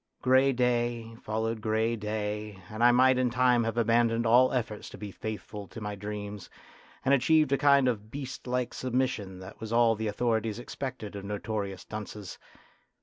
Grey 0.23 0.51
day 0.51 1.13
followed 1.21 1.61
grey 1.61 1.95
day, 1.95 2.59
and 2.71 2.83
I 2.83 2.91
might 2.91 3.19
in 3.19 3.29
time 3.29 3.63
have 3.65 3.77
abandoned 3.77 4.25
all 4.25 4.51
efforts 4.51 4.89
to 4.89 4.97
be 4.97 5.11
faithful 5.11 5.67
to 5.67 5.79
my 5.79 5.93
dreams, 5.93 6.49
and 7.05 7.13
achieved 7.13 7.51
a 7.51 7.57
kind 7.59 7.87
of 7.87 8.09
beast 8.09 8.47
like 8.47 8.73
submission 8.73 9.37
that 9.41 9.59
was 9.61 9.71
all 9.71 9.93
the 9.93 10.07
authorities 10.07 10.57
expected 10.57 11.15
of 11.15 11.23
notorious 11.25 11.85
dunces. 11.85 12.39